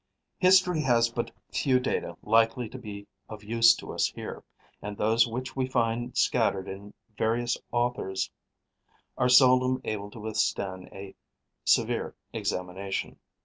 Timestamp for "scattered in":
6.17-6.91